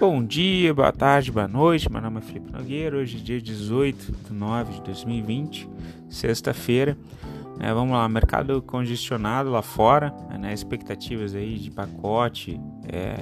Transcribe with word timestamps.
Bom 0.00 0.24
dia, 0.24 0.72
boa 0.72 0.90
tarde, 0.90 1.30
boa 1.30 1.46
noite. 1.46 1.92
Meu 1.92 2.00
nome 2.00 2.20
é 2.20 2.20
Felipe 2.22 2.50
Nogueira. 2.50 2.96
Hoje 2.96 3.18
é 3.18 3.20
dia 3.20 3.38
18 3.38 4.12
de 4.28 4.32
9 4.32 4.72
de 4.72 4.82
2020, 4.84 5.68
sexta-feira. 6.08 6.96
É, 7.58 7.70
vamos 7.74 7.92
lá, 7.92 8.08
mercado 8.08 8.62
congestionado 8.62 9.50
lá 9.50 9.60
fora, 9.60 10.10
né, 10.38 10.54
expectativas 10.54 11.34
aí 11.34 11.58
de 11.58 11.70
pacote 11.70 12.58
é, 12.90 13.14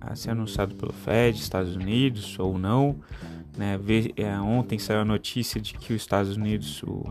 a 0.00 0.16
ser 0.16 0.30
anunciado 0.30 0.74
pelo 0.74 0.92
Fed, 0.92 1.38
Estados 1.38 1.76
Unidos 1.76 2.36
ou 2.40 2.58
não. 2.58 2.96
Né, 3.56 3.78
é, 4.16 4.36
ontem 4.40 4.80
saiu 4.80 5.02
a 5.02 5.04
notícia 5.04 5.60
de 5.60 5.74
que 5.74 5.92
os 5.92 6.02
Estados 6.02 6.36
Unidos, 6.36 6.82
o, 6.82 7.04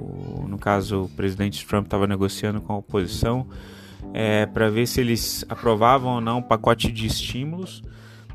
o, 0.00 0.48
no 0.48 0.56
caso 0.56 1.02
o 1.02 1.08
presidente 1.10 1.66
Trump, 1.66 1.84
estava 1.84 2.06
negociando 2.06 2.62
com 2.62 2.72
a 2.72 2.78
oposição 2.78 3.46
é, 4.14 4.46
para 4.46 4.70
ver 4.70 4.86
se 4.86 5.02
eles 5.02 5.44
aprovavam 5.50 6.14
ou 6.14 6.20
não 6.22 6.38
o 6.38 6.42
pacote 6.42 6.90
de 6.90 7.06
estímulos, 7.06 7.82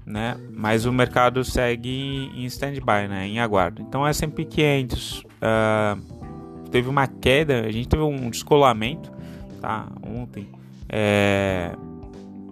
né? 0.07 0.37
Mas 0.53 0.85
o 0.85 0.93
mercado 0.93 1.43
segue 1.43 2.31
em 2.33 2.45
stand-by, 2.45 3.09
né? 3.09 3.27
Em 3.27 3.39
aguardo. 3.39 3.81
Então 3.81 4.07
S&P 4.07 4.45
500 4.45 5.19
uh, 5.19 6.67
teve 6.71 6.87
uma 6.87 7.05
queda, 7.05 7.65
a 7.65 7.71
gente 7.71 7.89
teve 7.89 8.01
um 8.01 8.29
descolamento, 8.29 9.11
tá? 9.59 9.89
Ontem 10.01 10.47
é, 10.87 11.75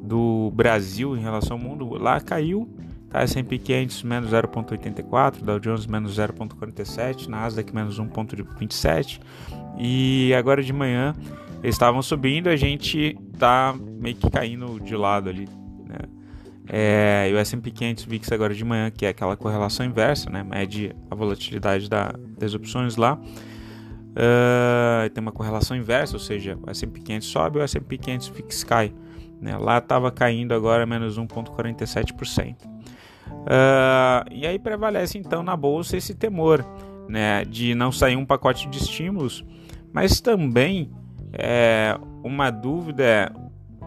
do 0.03 0.51
Brasil 0.53 1.15
em 1.15 1.21
relação 1.21 1.55
ao 1.55 1.63
mundo, 1.63 1.93
lá 1.93 2.19
caiu, 2.19 2.67
tá? 3.09 3.21
S&P 3.21 3.57
500 3.57 4.03
menos 4.03 4.31
0,84, 4.31 5.41
Dow 5.41 5.57
Jones 5.57 5.87
menos 5.87 6.17
0,47, 6.17 7.29
Nasdaq 7.29 7.73
menos 7.73 7.97
1,27 7.97 9.21
e 9.77 10.33
agora 10.33 10.61
de 10.61 10.73
manhã 10.73 11.15
eles 11.63 11.75
estavam 11.75 12.01
subindo, 12.01 12.49
a 12.49 12.55
gente 12.57 13.17
tá 13.39 13.73
meio 13.79 14.15
que 14.15 14.29
caindo 14.29 14.77
de 14.79 14.95
lado 14.95 15.29
ali? 15.29 15.47
É, 16.67 17.27
e 17.29 17.33
o 17.33 17.37
S&P 17.37 17.71
500 17.71 18.05
VIX 18.05 18.31
agora 18.31 18.53
de 18.53 18.65
manhã, 18.65 18.89
que 18.89 19.05
é 19.05 19.09
aquela 19.09 19.37
correlação 19.37 19.85
inversa, 19.85 20.29
né? 20.29 20.43
Mede 20.43 20.95
a 21.09 21.15
volatilidade 21.15 21.89
da, 21.89 22.13
das 22.37 22.53
opções 22.53 22.95
lá. 22.95 23.19
Uh, 24.15 25.09
tem 25.09 25.21
uma 25.21 25.31
correlação 25.31 25.75
inversa, 25.75 26.13
ou 26.15 26.19
seja, 26.19 26.57
o 26.65 26.69
S&P 26.69 27.01
500 27.01 27.27
sobe, 27.27 27.59
o 27.59 27.61
S&P 27.61 27.97
500 27.97 28.27
VIX 28.29 28.63
cai. 28.63 28.93
Né? 29.41 29.57
Lá 29.57 29.77
estava 29.77 30.09
caindo 30.09 30.53
agora 30.53 30.85
menos 30.85 31.19
1,47%. 31.19 32.55
Uh, 32.65 34.25
e 34.31 34.47
aí 34.47 34.57
prevalece 34.57 35.17
então 35.17 35.43
na 35.43 35.55
bolsa 35.55 35.97
esse 35.97 36.15
temor 36.15 36.65
né, 37.07 37.43
de 37.45 37.75
não 37.75 37.91
sair 37.91 38.15
um 38.15 38.25
pacote 38.25 38.67
de 38.69 38.77
estímulos, 38.77 39.43
mas 39.93 40.21
também 40.21 40.91
é, 41.33 41.97
uma 42.23 42.49
dúvida 42.49 43.03
é 43.03 43.31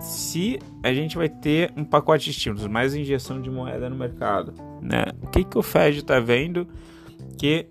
se 0.01 0.59
a 0.83 0.93
gente 0.93 1.17
vai 1.17 1.29
ter 1.29 1.73
um 1.77 1.85
pacote 1.85 2.27
de 2.27 2.31
estímulos, 2.31 2.67
mais 2.67 2.95
injeção 2.95 3.41
de 3.41 3.51
moeda 3.51 3.91
no 3.91 3.97
mercado. 3.97 4.55
Né? 4.81 5.05
O 5.23 5.27
que, 5.29 5.45
que 5.45 5.59
o 5.59 5.63
Fed 5.63 5.99
está 5.99 6.21
vendo 6.21 6.69
que 7.37 7.67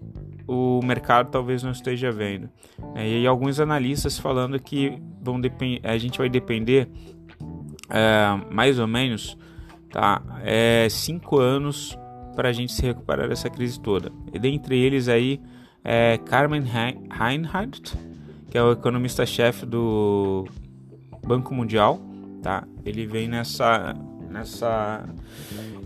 o 0.47 0.81
mercado 0.83 1.31
talvez 1.31 1.63
não 1.63 1.71
esteja 1.71 2.11
vendo? 2.11 2.49
É, 2.95 3.07
e 3.07 3.27
alguns 3.27 3.59
analistas 3.59 4.19
falando 4.19 4.59
que 4.59 5.01
vão 5.21 5.39
a 5.83 5.97
gente 5.97 6.17
vai 6.17 6.29
depender 6.29 6.89
é, 7.89 8.53
mais 8.53 8.79
ou 8.79 8.87
menos 8.87 9.37
tá, 9.91 10.21
é, 10.43 10.87
cinco 10.89 11.39
anos 11.39 11.97
para 12.35 12.49
a 12.49 12.53
gente 12.53 12.71
se 12.71 12.81
recuperar 12.83 13.27
dessa 13.27 13.49
crise 13.49 13.79
toda. 13.79 14.11
E 14.33 14.37
dentre 14.37 14.77
eles 14.77 15.07
aí 15.07 15.41
é 15.83 16.17
Carmen 16.17 16.61
Reinhardt, 16.61 17.97
que 18.49 18.57
é 18.57 18.63
o 18.63 18.71
economista-chefe 18.71 19.65
do 19.65 20.45
Banco 21.25 21.53
Mundial, 21.53 21.99
tá? 22.47 22.63
Ele 22.85 23.05
vem 23.05 23.27
nessa 23.27 23.93
nessa 24.29 25.03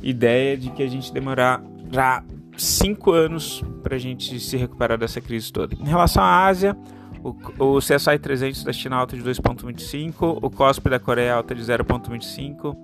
ideia 0.03 0.55
de 0.55 0.69
que 0.69 0.83
a 0.83 0.87
gente 0.87 1.11
demorará 1.11 2.23
cinco 2.55 3.11
anos 3.11 3.63
para 3.81 3.95
a 3.95 3.99
gente 3.99 4.39
se 4.39 4.57
recuperar 4.57 4.95
dessa 4.95 5.19
crise 5.19 5.51
toda. 5.51 5.73
Em 5.73 5.87
relação 5.87 6.21
à 6.21 6.45
Ásia, 6.45 6.77
o, 7.23 7.35
o 7.57 7.79
CSI 7.79 8.19
300 8.19 8.63
da 8.63 8.71
China 8.71 8.97
alta 8.97 9.17
de 9.17 9.23
2,25, 9.23 10.37
o 10.39 10.49
COSP 10.51 10.89
da 10.89 10.99
Coreia 10.99 11.33
alta 11.33 11.55
de 11.55 11.63
0,25, 11.63 12.77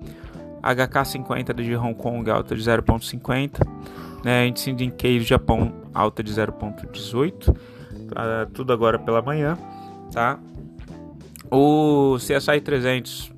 HK50 0.60 1.54
de 1.54 1.76
Hong 1.76 1.94
Kong 1.94 2.28
alta 2.30 2.56
de 2.56 2.62
0,50, 2.62 3.64
né, 4.24 4.46
índice 4.48 4.72
de 4.72 4.86
Nikkei 4.86 5.20
do 5.20 5.24
Japão 5.24 5.72
alta 5.94 6.20
de 6.20 6.32
0,18, 6.32 7.56
tá, 8.12 8.46
tudo 8.52 8.72
agora 8.72 8.98
pela 8.98 9.22
manhã 9.22 9.56
tá? 10.12 10.38
O 11.50 12.16
CSI 12.18 12.60
300, 12.60 13.37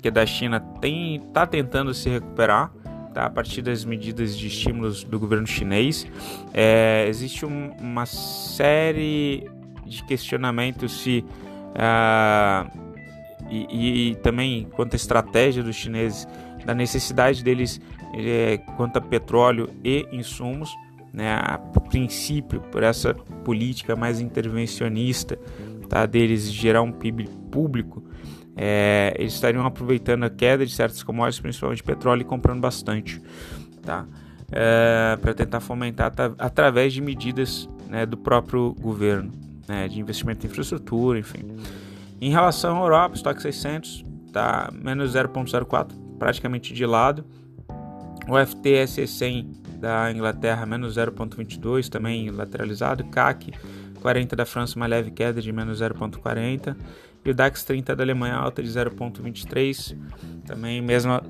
que 0.00 0.10
da 0.10 0.24
China, 0.24 0.60
tem 0.80 1.20
tá 1.32 1.46
tentando 1.46 1.92
se 1.94 2.08
recuperar, 2.08 2.72
tá? 3.12 3.26
A 3.26 3.30
partir 3.30 3.62
das 3.62 3.84
medidas 3.84 4.36
de 4.36 4.46
estímulos 4.46 5.04
do 5.04 5.18
governo 5.18 5.46
chinês, 5.46 6.06
é, 6.52 7.06
existe 7.08 7.44
um, 7.44 7.70
uma 7.80 8.06
série 8.06 9.50
de 9.86 10.04
questionamentos 10.04 11.02
se 11.02 11.24
uh, 11.74 12.90
e, 13.50 14.10
e, 14.10 14.14
também 14.16 14.68
quanto 14.70 14.94
à 14.94 14.96
estratégia 14.96 15.62
dos 15.62 15.74
chineses, 15.74 16.26
da 16.64 16.74
necessidade 16.74 17.42
deles 17.42 17.80
é, 18.14 18.58
quanto 18.76 18.98
a 18.98 19.00
petróleo 19.00 19.68
e 19.82 20.06
insumos, 20.12 20.70
né, 21.12 21.34
a 21.34 21.58
princípio 21.58 22.60
por 22.60 22.84
essa 22.84 23.14
política 23.44 23.96
mais 23.96 24.20
intervencionista 24.20 25.36
tá, 25.88 26.06
deles 26.06 26.52
gerar 26.52 26.82
um 26.82 26.92
PIB 26.92 27.28
público, 27.50 28.04
é, 28.56 29.14
eles 29.18 29.34
estariam 29.34 29.64
aproveitando 29.64 30.24
a 30.24 30.30
queda 30.30 30.64
de 30.66 30.74
certas 30.74 31.02
commodities, 31.02 31.40
principalmente 31.40 31.82
petróleo, 31.82 32.22
e 32.22 32.24
comprando 32.24 32.60
bastante, 32.60 33.20
tá? 33.82 34.06
É, 34.52 35.16
para 35.20 35.32
tentar 35.32 35.60
fomentar 35.60 36.12
através 36.38 36.92
de 36.92 37.00
medidas 37.00 37.68
né, 37.88 38.04
do 38.04 38.16
próprio 38.16 38.74
governo, 38.80 39.32
né, 39.68 39.86
de 39.86 40.00
investimento 40.00 40.44
em 40.44 40.50
infraestrutura, 40.50 41.18
enfim. 41.18 41.56
Em 42.20 42.30
relação 42.30 42.78
à 42.78 42.80
Europa, 42.80 43.14
estoque 43.14 43.40
600 43.40 44.04
tá 44.32 44.70
menos 44.72 45.14
0,04, 45.14 45.92
praticamente 46.18 46.72
de 46.72 46.86
lado. 46.86 47.24
O 48.28 48.34
FTSE 48.46 49.06
100 49.06 49.52
da 49.78 50.12
Inglaterra 50.12 50.66
menos 50.66 50.96
0,22, 50.96 51.88
também 51.88 52.30
lateralizado. 52.30 53.04
CAC 53.04 53.52
40 54.00 54.36
da 54.36 54.46
França, 54.46 54.76
uma 54.76 54.86
leve 54.86 55.10
queda 55.10 55.40
de 55.40 55.52
menos 55.52 55.80
0,40. 55.80 56.76
E 57.24 57.30
o 57.30 57.34
DAX 57.34 57.64
30 57.64 57.94
da 57.94 58.02
Alemanha, 58.02 58.34
alta 58.34 58.62
de 58.62 58.68
0,23. 58.68 59.96
Também 60.46 60.80
mesma 60.80 61.22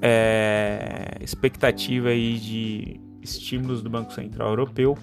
é, 0.00 1.16
expectativa 1.20 2.08
aí 2.08 2.38
de 2.38 3.00
estímulos 3.22 3.82
do 3.82 3.90
Banco 3.90 4.12
Central 4.12 4.48
Europeu. 4.48 4.96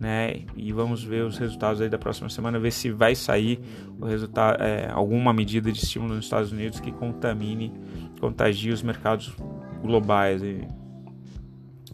Né? 0.00 0.42
E 0.56 0.72
vamos 0.72 1.02
ver 1.02 1.24
os 1.24 1.38
resultados 1.38 1.80
aí 1.80 1.88
da 1.88 1.98
próxima 1.98 2.28
semana, 2.28 2.58
ver 2.58 2.70
se 2.70 2.88
vai 2.90 3.16
sair 3.16 3.58
o 3.98 4.04
resultado, 4.04 4.62
é, 4.62 4.88
alguma 4.90 5.32
medida 5.32 5.72
de 5.72 5.78
estímulo 5.78 6.14
nos 6.14 6.24
Estados 6.24 6.52
Unidos 6.52 6.78
que 6.78 6.92
contamine, 6.92 7.72
contagie 8.20 8.70
os 8.70 8.80
mercados 8.80 9.34
globais, 9.82 10.40
e 10.40 10.68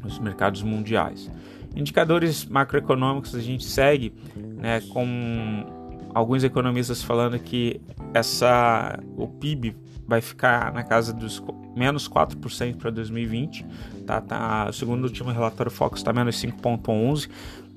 os 0.04 0.18
mercados 0.18 0.62
mundiais. 0.62 1.30
Indicadores 1.74 2.44
macroeconômicos 2.44 3.34
a 3.34 3.40
gente 3.40 3.64
segue 3.64 4.14
né, 4.36 4.80
com 4.92 5.73
alguns 6.14 6.44
economistas 6.44 7.02
falando 7.02 7.38
que 7.38 7.80
essa, 8.14 8.98
o 9.16 9.26
PIB 9.26 9.76
vai 10.06 10.20
ficar 10.20 10.72
na 10.72 10.82
casa 10.82 11.12
dos 11.12 11.42
menos 11.76 12.08
4% 12.08 12.76
para 12.76 12.90
2020. 12.90 13.66
Tá, 14.06 14.20
tá, 14.20 14.70
segundo 14.72 15.02
o 15.02 15.06
último 15.06 15.30
relatório, 15.30 15.72
Fox 15.72 15.98
está 16.00 16.12
menos 16.12 16.36
5,11%. 16.36 17.28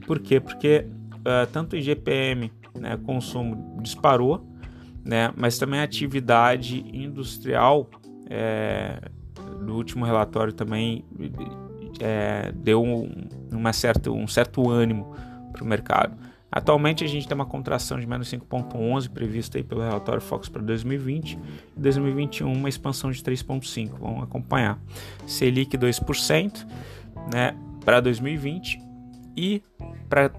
Por 0.05 0.19
quê? 0.19 0.39
Porque 0.39 0.85
uh, 1.15 1.47
tanto 1.51 1.73
o 1.73 1.75
IGPM, 1.77 2.51
né, 2.75 2.97
consumo, 3.03 3.81
disparou, 3.81 4.45
né, 5.03 5.33
mas 5.35 5.57
também 5.57 5.79
a 5.79 5.83
atividade 5.83 6.85
industrial 6.93 7.89
é, 8.29 8.99
do 9.65 9.75
último 9.75 10.05
relatório 10.05 10.53
também 10.53 11.03
é, 11.99 12.51
deu 12.53 12.83
um, 12.83 13.09
uma 13.51 13.73
certa, 13.73 14.11
um 14.11 14.27
certo 14.27 14.69
ânimo 14.69 15.15
para 15.51 15.63
o 15.63 15.65
mercado. 15.65 16.17
Atualmente 16.51 17.03
a 17.03 17.07
gente 17.07 17.27
tem 17.27 17.35
uma 17.35 17.45
contração 17.45 17.99
de 17.99 18.07
menos 18.07 18.31
5,11 18.31 19.09
prevista 19.09 19.57
aí 19.57 19.63
pelo 19.63 19.81
relatório 19.81 20.21
Fox 20.21 20.47
para 20.47 20.61
2020 20.61 21.33
e 21.75 21.79
2021 21.79 22.51
uma 22.51 22.69
expansão 22.69 23.11
de 23.11 23.21
3,5. 23.21 23.91
Vamos 23.99 24.23
acompanhar. 24.23 24.79
Selic 25.25 25.77
2% 25.77 26.65
né, 27.31 27.55
para 27.83 27.99
2020 27.99 28.79
e 29.35 29.61
para 30.09 30.31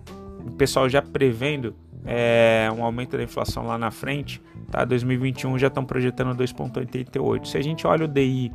o 0.47 0.53
pessoal 0.53 0.89
já 0.89 1.03
prevendo 1.03 1.75
é, 2.05 2.71
um 2.75 2.83
aumento 2.83 3.17
da 3.17 3.23
inflação 3.23 3.67
lá 3.67 3.77
na 3.77 3.91
frente, 3.91 4.41
tá? 4.71 4.85
2021 4.85 5.59
já 5.59 5.67
estão 5.67 5.85
projetando 5.85 6.35
2,88. 6.35 7.45
Se 7.45 7.59
a 7.59 7.63
gente 7.63 7.87
olha 7.87 8.07
o 8.07 8.09
DI 8.09 8.51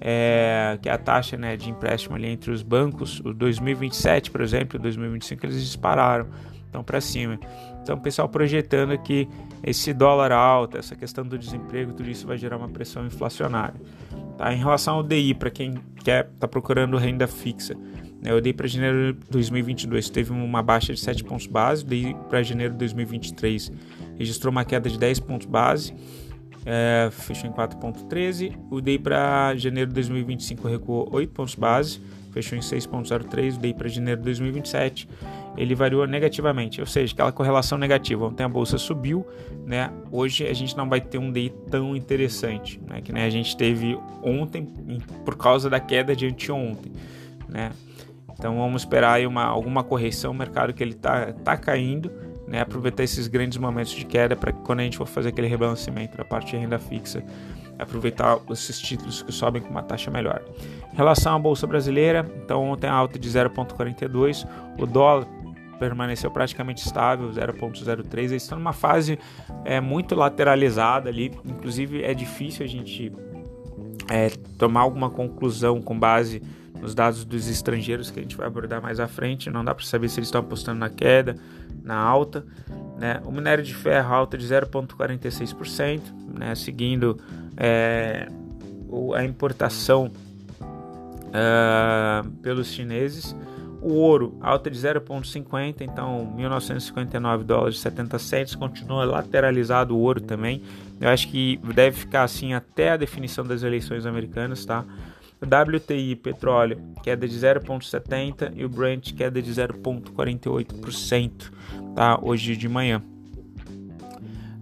é, 0.00 0.78
que 0.82 0.88
é 0.88 0.92
a 0.92 0.98
taxa 0.98 1.36
né, 1.36 1.56
de 1.56 1.70
empréstimo 1.70 2.16
ali 2.16 2.26
entre 2.26 2.50
os 2.50 2.62
bancos, 2.62 3.20
o 3.20 3.32
2027, 3.32 4.30
por 4.30 4.40
exemplo, 4.40 4.76
e 4.76 4.82
2025, 4.82 5.46
eles 5.46 5.60
dispararam. 5.60 6.26
Estão 6.76 6.84
para 6.84 7.00
cima. 7.00 7.38
Então, 7.82 7.96
o 7.96 8.00
pessoal 8.00 8.28
projetando 8.28 8.96
que 8.98 9.28
esse 9.62 9.92
dólar 9.92 10.32
alto, 10.32 10.76
essa 10.76 10.94
questão 10.94 11.24
do 11.24 11.38
desemprego, 11.38 11.92
tudo 11.92 12.10
isso 12.10 12.26
vai 12.26 12.36
gerar 12.36 12.56
uma 12.56 12.68
pressão 12.68 13.06
inflacionária. 13.06 13.80
Tá? 14.36 14.52
Em 14.52 14.58
relação 14.58 14.96
ao 14.96 15.02
DI, 15.02 15.34
para 15.34 15.50
quem 15.50 15.74
quer 16.04 16.28
tá 16.38 16.46
procurando 16.46 16.96
renda 16.96 17.26
fixa, 17.26 17.76
né, 18.20 18.34
o 18.34 18.40
DI 18.40 18.52
para 18.52 18.66
janeiro 18.66 19.14
de 19.14 19.30
2022 19.30 20.10
teve 20.10 20.32
uma 20.32 20.62
baixa 20.62 20.92
de 20.92 21.00
7 21.00 21.24
pontos 21.24 21.46
base, 21.46 21.84
o 21.84 21.86
DI 21.86 22.16
para 22.28 22.42
janeiro 22.42 22.72
de 22.72 22.78
2023 22.80 23.72
registrou 24.18 24.50
uma 24.50 24.64
queda 24.64 24.90
de 24.90 24.98
10 24.98 25.20
pontos 25.20 25.46
base, 25.46 25.94
é, 26.64 27.08
fechou 27.12 27.48
em 27.48 27.52
4,13. 27.52 28.58
O 28.68 28.80
DI 28.80 28.98
para 28.98 29.54
janeiro 29.54 29.88
de 29.88 29.94
2025 29.94 30.66
recuou 30.66 31.08
8 31.12 31.32
pontos 31.32 31.54
base, 31.54 32.00
fechou 32.32 32.58
em 32.58 32.60
6,03. 32.60 33.56
O 33.56 33.60
DI 33.60 33.72
para 33.72 33.88
janeiro 33.88 34.20
de 34.20 34.24
2027 34.24 35.08
ele 35.56 35.74
variou 35.74 36.06
negativamente, 36.06 36.80
ou 36.80 36.86
seja, 36.86 37.12
aquela 37.12 37.32
correlação 37.32 37.78
negativa. 37.78 38.26
Ontem 38.26 38.44
a 38.44 38.48
bolsa 38.48 38.78
subiu, 38.78 39.26
né? 39.64 39.90
Hoje 40.10 40.46
a 40.46 40.52
gente 40.52 40.76
não 40.76 40.88
vai 40.88 41.00
ter 41.00 41.18
um 41.18 41.32
DI 41.32 41.52
tão 41.70 41.96
interessante, 41.96 42.80
né? 42.86 43.00
Que 43.00 43.12
a 43.12 43.30
gente 43.30 43.56
teve 43.56 43.98
ontem 44.22 44.64
por 45.24 45.36
causa 45.36 45.70
da 45.70 45.80
queda 45.80 46.14
de 46.14 46.26
anteontem, 46.26 46.92
né? 47.48 47.72
Então 48.38 48.56
vamos 48.56 48.82
esperar 48.82 49.14
aí 49.14 49.26
uma, 49.26 49.44
alguma 49.44 49.82
correção, 49.82 50.32
o 50.32 50.34
mercado 50.34 50.74
que 50.74 50.82
ele 50.82 50.94
tá, 50.94 51.32
tá 51.32 51.56
caindo, 51.56 52.10
né? 52.46 52.60
Aproveitar 52.60 53.02
esses 53.02 53.26
grandes 53.26 53.56
momentos 53.56 53.92
de 53.92 54.04
queda 54.04 54.36
para 54.36 54.52
quando 54.52 54.80
a 54.80 54.82
gente 54.82 54.98
for 54.98 55.06
fazer 55.06 55.30
aquele 55.30 55.48
rebalanceamento 55.48 56.16
da 56.16 56.24
parte 56.24 56.50
de 56.50 56.58
renda 56.58 56.78
fixa, 56.78 57.24
aproveitar 57.78 58.38
esses 58.50 58.78
títulos 58.78 59.22
que 59.22 59.32
sobem 59.32 59.62
com 59.62 59.70
uma 59.70 59.82
taxa 59.82 60.10
melhor. 60.10 60.42
Em 60.92 60.96
relação 60.96 61.34
à 61.34 61.38
bolsa 61.38 61.66
brasileira, 61.66 62.30
então 62.42 62.62
ontem 62.62 62.86
a 62.86 62.92
alta 62.92 63.18
de 63.18 63.28
0,42, 63.28 64.46
o 64.78 64.86
dólar 64.86 65.26
permaneceu 65.78 66.30
praticamente 66.30 66.84
estável, 66.84 67.30
0,03. 67.30 68.18
Eles 68.18 68.42
estão 68.42 68.58
numa 68.58 68.72
fase 68.72 69.18
é, 69.64 69.80
muito 69.80 70.14
lateralizada 70.14 71.08
ali, 71.08 71.32
inclusive 71.44 72.02
é 72.02 72.14
difícil 72.14 72.64
a 72.64 72.68
gente 72.68 73.12
é, 74.10 74.30
tomar 74.58 74.80
alguma 74.80 75.10
conclusão 75.10 75.80
com 75.80 75.98
base 75.98 76.42
nos 76.80 76.94
dados 76.94 77.24
dos 77.24 77.48
estrangeiros 77.48 78.10
que 78.10 78.18
a 78.18 78.22
gente 78.22 78.36
vai 78.36 78.46
abordar 78.46 78.82
mais 78.82 79.00
à 79.00 79.08
frente. 79.08 79.50
Não 79.50 79.64
dá 79.64 79.74
para 79.74 79.84
saber 79.84 80.08
se 80.08 80.18
eles 80.18 80.28
estão 80.28 80.40
apostando 80.40 80.78
na 80.78 80.90
queda, 80.90 81.36
na 81.82 81.96
alta. 81.96 82.44
Né? 82.98 83.20
O 83.24 83.32
minério 83.32 83.64
de 83.64 83.74
ferro 83.74 84.14
alta 84.14 84.36
de 84.36 84.46
0,46%, 84.46 86.00
né? 86.38 86.54
seguindo 86.54 87.18
é, 87.56 88.28
a 89.14 89.24
importação 89.24 90.10
uh, 91.26 92.28
pelos 92.42 92.68
chineses. 92.68 93.36
O 93.86 93.92
ouro 93.92 94.36
alta 94.40 94.68
de 94.68 94.76
0,50, 94.76 95.82
então 95.82 96.26
1959 96.34 97.44
dólares 97.44 97.76
e 97.76 97.78
70 97.78 98.18
centes, 98.18 98.56
continua 98.56 99.04
lateralizado 99.04 99.96
o 99.96 100.00
ouro 100.00 100.20
também. 100.20 100.60
Eu 101.00 101.08
acho 101.08 101.28
que 101.28 101.56
deve 101.72 101.96
ficar 101.96 102.24
assim 102.24 102.52
até 102.52 102.90
a 102.90 102.96
definição 102.96 103.46
das 103.46 103.62
eleições 103.62 104.04
americanas, 104.04 104.64
tá? 104.64 104.84
O 105.40 105.46
WTI 105.46 106.16
petróleo 106.16 106.82
queda 107.04 107.28
de 107.28 107.38
0,70 107.38 108.54
e 108.56 108.64
o 108.64 108.68
Brent 108.68 109.14
queda 109.14 109.40
de 109.40 109.52
0,48%, 109.52 111.52
tá? 111.94 112.18
Hoje 112.20 112.56
de 112.56 112.68
manhã. 112.68 113.00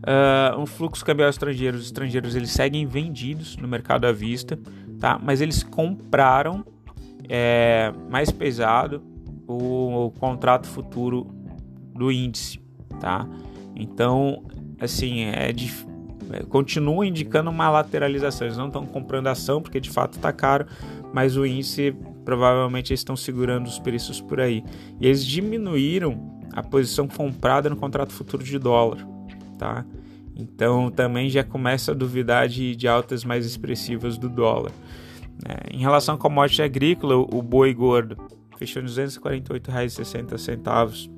Uh, 0.03 0.61
um 0.61 0.67
fluxo 0.67 1.03
cambial 1.03 1.31
estrangeiro, 1.31 1.79
os 1.79 1.87
estrangeiros 1.87 2.37
eles 2.37 2.51
seguem 2.51 2.85
vendidos 2.85 3.57
no 3.57 3.67
mercado 3.67 4.07
à 4.07 4.13
vista, 4.13 4.59
tá? 5.01 5.19
Mas 5.19 5.41
eles 5.41 5.63
compraram 5.63 6.63
é, 7.27 7.91
mais 8.11 8.31
pesado 8.31 9.14
o, 9.47 10.07
o, 10.07 10.11
contrato 10.13 10.67
futuro 10.67 11.27
do 11.95 12.11
índice, 12.11 12.61
tá? 13.01 13.27
Então, 13.77 14.45
assim, 14.81 15.25
é 15.25 15.53
difícil 15.53 15.95
é, 16.33 16.43
continua 16.43 17.07
indicando 17.07 17.51
uma 17.51 17.69
lateralização. 17.71 18.47
Eles 18.47 18.57
não 18.57 18.69
estão 18.69 18.87
comprando 18.87 19.27
ação 19.27 19.61
porque 19.61 19.81
de 19.81 19.91
fato 19.91 20.15
está 20.15 20.33
caro, 20.33 20.67
mas 21.13 21.37
o 21.37 21.45
índice 21.45 21.95
provavelmente 22.25 22.93
eles 22.93 23.01
estão 23.01 23.17
segurando 23.17 23.67
os 23.67 23.79
preços 23.79 24.21
por 24.21 24.41
aí. 24.41 24.65
E 25.01 25.07
eles 25.07 25.25
diminuíram 25.25 26.41
a 26.53 26.63
posição 26.63 27.07
comprada 27.07 27.69
no 27.69 27.77
contrato 27.77 28.13
futuro 28.13 28.43
de 28.43 28.59
dólar, 28.59 29.07
tá? 29.59 29.85
Então 30.37 30.91
também 30.91 31.29
já 31.29 31.45
começa 31.45 31.93
a 31.93 31.95
duvidar 31.95 32.49
de, 32.49 32.75
de 32.75 32.89
altas 32.89 33.25
mais 33.25 33.45
expressivas 33.45 34.17
do 34.17 34.29
dólar. 34.29 34.73
É, 35.47 35.77
em 35.77 35.79
relação 35.79 36.15
à 36.15 36.19
commodity 36.19 36.63
agrícola, 36.63 37.17
o 37.17 37.43
boi 37.43 37.75
gordo 37.75 38.17
fechou 38.59 38.83
em 38.83 38.87
R$ 38.87 38.93
248,60 38.93 41.11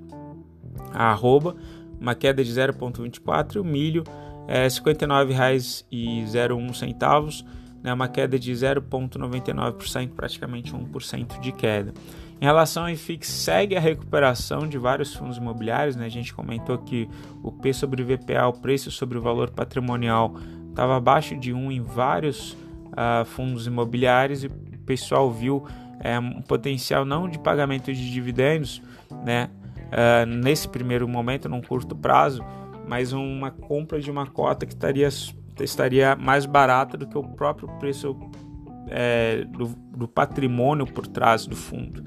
a 0.93 1.11
arroba, 1.11 1.57
uma 2.01 2.15
queda 2.15 2.45
de 2.45 2.53
0,24 2.53 3.57
e 3.57 3.59
o 3.59 3.65
milho 3.65 4.05
é, 4.49 4.63
R$ 4.65 4.69
59,01, 4.69 7.45
né, 7.83 7.93
uma 7.93 8.07
queda 8.09 8.39
de 8.39 8.53
0,99%, 8.53 10.11
praticamente 10.11 10.73
1% 10.73 11.41
de 11.41 11.51
queda. 11.53 11.93
Em 12.41 12.45
relação 12.45 12.85
ao 12.85 12.91
IFIX, 12.91 13.27
segue 13.27 13.75
a 13.77 13.81
recuperação 13.81 14.69
de 14.69 14.77
vários 14.77 15.15
fundos 15.15 15.39
imobiliários. 15.39 15.97
Né? 15.97 16.05
A 16.05 16.11
gente 16.11 16.35
comentou 16.35 16.77
que 16.79 17.09
o 17.43 17.51
P 17.51 17.73
sobre 17.73 18.03
VPA, 18.03 18.47
o 18.47 18.53
preço 18.53 18.91
sobre 18.91 19.17
o 19.17 19.23
valor 19.23 19.49
patrimonial, 19.51 20.35
estava 20.69 20.97
abaixo 20.97 21.35
de 21.37 21.55
1 21.55 21.73
em 21.73 21.81
vários 21.81 22.53
uh, 22.53 23.25
fundos 23.25 23.67
imobiliários 23.67 24.45
e 24.45 24.49
o 24.49 24.79
pessoal 24.85 25.33
viu 25.33 25.67
é, 26.01 26.19
um 26.19 26.43
potencial 26.43 27.05
não 27.05 27.29
de 27.29 27.39
pagamento 27.39 27.93
de 27.93 28.11
dividendos 28.11 28.83
né? 29.25 29.51
Uh, 29.87 30.27
nesse 30.27 30.69
primeiro 30.69 31.07
momento, 31.07 31.49
num 31.49 31.61
curto 31.61 31.95
prazo, 31.95 32.45
mas 32.87 33.13
uma 33.13 33.51
compra 33.51 34.01
de 34.01 34.11
uma 34.11 34.27
cota 34.27 34.67
que 34.67 34.73
estaria, 34.73 35.09
estaria 35.61 36.17
mais 36.17 36.45
barata 36.45 36.97
do 36.97 37.07
que 37.07 37.17
o 37.17 37.23
próprio 37.23 37.69
preço 37.79 38.17
é, 38.89 39.45
do, 39.45 39.67
do, 39.97 40.09
patrimônio 40.09 40.87
por 40.87 41.07
trás 41.07 41.47
do 41.47 41.55
fundo, 41.55 42.05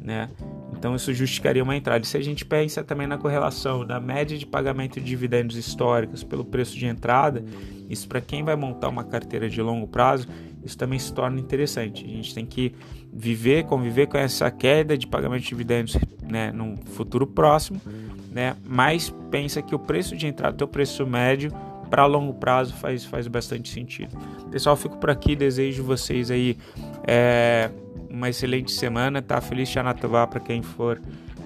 né? 0.00 0.28
Então 0.72 0.94
isso 0.94 1.12
justificaria 1.14 1.62
uma 1.62 1.76
entrada. 1.76 2.04
Se 2.04 2.16
a 2.16 2.22
gente 2.22 2.44
pensa 2.44 2.82
também 2.82 3.06
na 3.06 3.16
correlação 3.16 3.86
da 3.86 4.00
média 4.00 4.36
de 4.36 4.44
pagamento 4.44 5.00
de 5.00 5.06
dividendos 5.06 5.56
históricos 5.56 6.24
pelo 6.24 6.44
preço 6.44 6.76
de 6.76 6.86
entrada, 6.86 7.44
isso 7.88 8.08
para 8.08 8.20
quem 8.20 8.42
vai 8.42 8.56
montar 8.56 8.88
uma 8.88 9.04
carteira 9.04 9.48
de 9.48 9.60
longo 9.62 9.86
prazo, 9.86 10.26
isso 10.64 10.76
também 10.76 10.98
se 10.98 11.12
torna 11.12 11.40
interessante. 11.40 12.04
A 12.04 12.08
gente 12.08 12.34
tem 12.34 12.46
que 12.46 12.74
viver, 13.12 13.64
conviver 13.64 14.06
com 14.06 14.16
essa 14.16 14.50
queda 14.50 14.96
de 14.96 15.06
pagamento 15.06 15.42
de 15.42 15.48
dividendos 15.48 15.96
né, 16.22 16.52
no 16.52 16.76
futuro 16.92 17.26
próximo, 17.26 17.80
né? 18.30 18.56
Mas 18.64 19.12
pensa 19.30 19.60
que 19.60 19.74
o 19.74 19.78
preço 19.78 20.16
de 20.16 20.26
entrada, 20.26 20.64
o 20.64 20.68
preço 20.68 21.06
médio 21.06 21.52
para 21.90 22.06
longo 22.06 22.32
prazo 22.34 22.74
faz, 22.74 23.04
faz 23.04 23.28
bastante 23.28 23.68
sentido. 23.68 24.16
Pessoal, 24.50 24.76
fico 24.76 24.96
por 24.96 25.10
aqui, 25.10 25.36
desejo 25.36 25.82
vocês 25.82 26.30
aí 26.30 26.56
é, 27.06 27.70
uma 28.08 28.30
excelente 28.30 28.72
semana, 28.72 29.20
tá? 29.20 29.40
Feliz 29.40 29.68
Xanatová 29.68 30.26
para 30.26 30.40
quem 30.40 30.62
for 30.62 31.00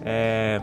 é, 0.04 0.60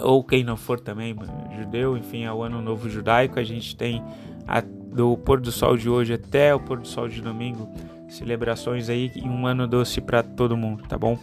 ou 0.00 0.22
quem 0.22 0.44
não 0.44 0.56
for 0.56 0.78
também 0.78 1.14
judeu, 1.56 1.96
enfim, 1.96 2.24
é 2.24 2.32
o 2.32 2.42
ano 2.42 2.60
novo 2.60 2.88
judaico. 2.88 3.38
A 3.38 3.44
gente 3.44 3.76
tem 3.76 4.02
a, 4.46 4.62
do 4.92 5.16
pôr 5.16 5.40
do 5.40 5.50
sol 5.50 5.76
de 5.76 5.88
hoje 5.88 6.14
até 6.14 6.54
o 6.54 6.60
pôr 6.60 6.78
do 6.78 6.86
sol 6.86 7.08
de 7.08 7.20
domingo 7.20 7.68
celebrações 8.08 8.88
aí 8.88 9.10
e 9.16 9.22
um 9.22 9.46
ano 9.46 9.66
doce 9.66 10.00
para 10.00 10.22
todo 10.22 10.56
mundo, 10.56 10.82
tá 10.86 10.98
bom? 10.98 11.18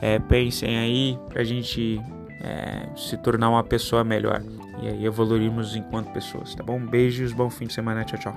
É, 0.00 0.18
pensem 0.18 0.78
aí 0.78 1.18
pra 1.28 1.42
gente 1.42 2.00
é, 2.40 2.88
se 2.96 3.16
tornar 3.16 3.50
uma 3.50 3.64
pessoa 3.64 4.04
melhor 4.04 4.42
e 4.80 4.88
aí 4.88 5.04
evoluirmos 5.04 5.74
enquanto 5.74 6.12
pessoas, 6.12 6.54
tá 6.54 6.62
bom? 6.62 6.78
Beijos, 6.78 7.32
bom 7.32 7.50
fim 7.50 7.66
de 7.66 7.72
semana, 7.72 8.04
tchau, 8.04 8.18
tchau. 8.18 8.36